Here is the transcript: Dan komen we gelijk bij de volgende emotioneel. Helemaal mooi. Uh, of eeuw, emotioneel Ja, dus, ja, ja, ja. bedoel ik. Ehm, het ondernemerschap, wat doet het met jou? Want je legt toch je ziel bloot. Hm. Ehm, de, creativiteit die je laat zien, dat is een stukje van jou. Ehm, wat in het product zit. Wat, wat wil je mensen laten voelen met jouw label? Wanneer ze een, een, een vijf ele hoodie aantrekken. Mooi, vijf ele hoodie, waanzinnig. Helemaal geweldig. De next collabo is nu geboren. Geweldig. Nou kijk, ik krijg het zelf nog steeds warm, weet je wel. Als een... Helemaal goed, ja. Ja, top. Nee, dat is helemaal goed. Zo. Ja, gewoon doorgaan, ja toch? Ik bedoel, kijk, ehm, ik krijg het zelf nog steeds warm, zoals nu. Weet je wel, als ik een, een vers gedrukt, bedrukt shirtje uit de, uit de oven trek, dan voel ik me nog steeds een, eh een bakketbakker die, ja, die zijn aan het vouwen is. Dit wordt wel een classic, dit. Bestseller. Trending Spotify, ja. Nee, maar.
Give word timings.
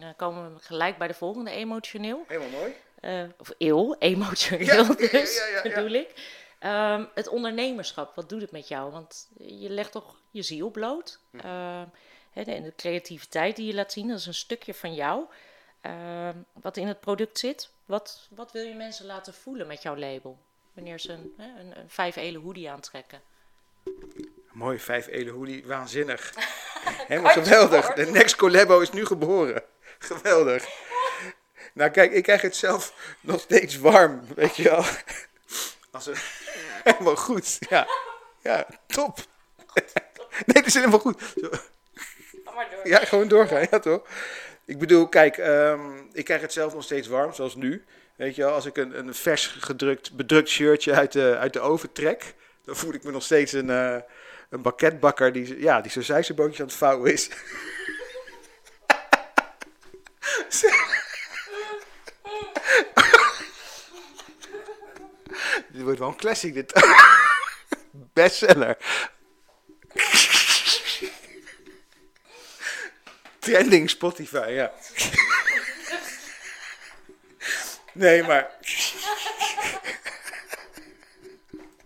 Dan 0.00 0.16
komen 0.16 0.54
we 0.54 0.60
gelijk 0.60 0.98
bij 0.98 1.08
de 1.08 1.14
volgende 1.14 1.50
emotioneel. 1.50 2.24
Helemaal 2.26 2.60
mooi. 2.60 2.74
Uh, 3.00 3.22
of 3.38 3.52
eeuw, 3.58 3.94
emotioneel 3.98 4.84
Ja, 4.84 4.94
dus, 4.94 5.36
ja, 5.36 5.46
ja, 5.46 5.60
ja. 5.62 5.62
bedoel 5.62 5.90
ik. 5.90 6.38
Ehm, 6.58 7.04
het 7.14 7.28
ondernemerschap, 7.28 8.14
wat 8.14 8.28
doet 8.28 8.40
het 8.40 8.50
met 8.50 8.68
jou? 8.68 8.92
Want 8.92 9.28
je 9.36 9.70
legt 9.70 9.92
toch 9.92 10.16
je 10.30 10.42
ziel 10.42 10.70
bloot. 10.70 11.18
Hm. 11.30 11.38
Ehm, 11.38 11.86
de, 12.32 12.72
creativiteit 12.76 13.56
die 13.56 13.66
je 13.66 13.74
laat 13.74 13.92
zien, 13.92 14.08
dat 14.08 14.18
is 14.18 14.26
een 14.26 14.34
stukje 14.34 14.74
van 14.74 14.94
jou. 14.94 15.24
Ehm, 15.80 16.36
wat 16.52 16.76
in 16.76 16.86
het 16.86 17.00
product 17.00 17.38
zit. 17.38 17.70
Wat, 17.84 18.28
wat 18.30 18.52
wil 18.52 18.62
je 18.62 18.74
mensen 18.74 19.06
laten 19.06 19.34
voelen 19.34 19.66
met 19.66 19.82
jouw 19.82 19.96
label? 19.96 20.38
Wanneer 20.72 20.98
ze 20.98 21.12
een, 21.12 21.34
een, 21.38 21.78
een 21.78 21.90
vijf 21.90 22.16
ele 22.16 22.38
hoodie 22.38 22.70
aantrekken. 22.70 23.20
Mooi, 24.52 24.78
vijf 24.78 25.06
ele 25.06 25.30
hoodie, 25.30 25.66
waanzinnig. 25.66 26.34
Helemaal 27.08 27.32
geweldig. 27.32 27.92
De 27.92 28.06
next 28.06 28.36
collabo 28.36 28.80
is 28.80 28.90
nu 28.90 29.06
geboren. 29.06 29.62
Geweldig. 30.08 30.68
Nou 31.72 31.90
kijk, 31.90 32.12
ik 32.12 32.22
krijg 32.22 32.42
het 32.42 32.56
zelf 32.56 32.94
nog 33.20 33.40
steeds 33.40 33.78
warm, 33.78 34.22
weet 34.34 34.56
je 34.56 34.62
wel. 34.62 34.84
Als 35.90 36.06
een... 36.06 36.16
Helemaal 36.84 37.16
goed, 37.16 37.56
ja. 37.68 37.86
Ja, 38.42 38.66
top. 38.86 39.18
Nee, 40.46 40.54
dat 40.54 40.66
is 40.66 40.74
helemaal 40.74 40.98
goed. 40.98 41.22
Zo. 41.40 41.50
Ja, 42.84 42.98
gewoon 42.98 43.28
doorgaan, 43.28 43.66
ja 43.70 43.78
toch? 43.78 44.02
Ik 44.64 44.78
bedoel, 44.78 45.08
kijk, 45.08 45.38
ehm, 45.38 45.80
ik 46.12 46.24
krijg 46.24 46.40
het 46.40 46.52
zelf 46.52 46.74
nog 46.74 46.82
steeds 46.82 47.08
warm, 47.08 47.32
zoals 47.34 47.54
nu. 47.54 47.84
Weet 48.16 48.34
je 48.34 48.42
wel, 48.42 48.52
als 48.52 48.66
ik 48.66 48.76
een, 48.76 48.98
een 48.98 49.14
vers 49.14 49.46
gedrukt, 49.46 50.12
bedrukt 50.12 50.48
shirtje 50.48 50.94
uit 50.94 51.12
de, 51.12 51.36
uit 51.38 51.52
de 51.52 51.60
oven 51.60 51.92
trek, 51.92 52.34
dan 52.64 52.76
voel 52.76 52.94
ik 52.94 53.04
me 53.04 53.10
nog 53.10 53.22
steeds 53.22 53.52
een, 53.52 53.70
eh 53.70 53.96
een 54.50 54.62
bakketbakker 54.62 55.32
die, 55.32 55.60
ja, 55.60 55.80
die 55.80 56.02
zijn 56.02 56.24
aan 56.38 56.50
het 56.50 56.72
vouwen 56.72 57.12
is. 57.12 57.30
Dit 65.80 65.88
wordt 65.88 66.04
wel 66.04 66.08
een 66.08 66.16
classic, 66.16 66.54
dit. 66.54 66.72
Bestseller. 68.12 68.76
Trending 73.38 73.90
Spotify, 73.90 74.46
ja. 74.48 74.72
Nee, 77.92 78.22
maar. 78.22 78.50